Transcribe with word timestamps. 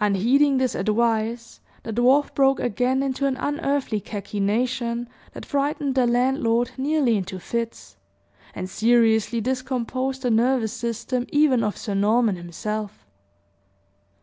Unheeding 0.00 0.56
this 0.56 0.74
advice, 0.74 1.60
the 1.82 1.92
dwarf 1.92 2.34
broke 2.34 2.58
again 2.58 3.02
into 3.02 3.26
an 3.26 3.36
unearthly 3.36 4.00
cachinnation, 4.00 5.08
that 5.34 5.44
frightened 5.44 5.94
the 5.94 6.06
landlord 6.06 6.70
nearly 6.78 7.18
into 7.18 7.38
fits, 7.38 7.98
and 8.54 8.70
seriously 8.70 9.42
discomposed 9.42 10.22
the 10.22 10.30
nervous 10.30 10.72
system 10.72 11.26
even 11.30 11.62
of 11.62 11.76
Sir 11.76 11.92
Norman 11.92 12.36
himself. 12.36 13.04